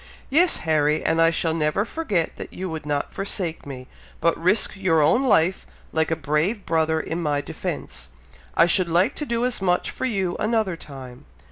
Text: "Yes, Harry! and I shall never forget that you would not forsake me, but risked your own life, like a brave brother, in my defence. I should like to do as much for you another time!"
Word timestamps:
"Yes, 0.31 0.57
Harry! 0.65 1.03
and 1.03 1.21
I 1.21 1.29
shall 1.29 1.53
never 1.53 1.85
forget 1.85 2.35
that 2.37 2.51
you 2.51 2.67
would 2.71 2.87
not 2.87 3.13
forsake 3.13 3.67
me, 3.67 3.87
but 4.19 4.35
risked 4.35 4.75
your 4.75 4.99
own 4.99 5.21
life, 5.21 5.63
like 5.93 6.09
a 6.09 6.15
brave 6.15 6.65
brother, 6.65 6.99
in 6.99 7.21
my 7.21 7.39
defence. 7.39 8.09
I 8.57 8.65
should 8.65 8.89
like 8.89 9.13
to 9.17 9.27
do 9.27 9.45
as 9.45 9.61
much 9.61 9.91
for 9.91 10.05
you 10.05 10.35
another 10.39 10.75
time!" 10.75 11.25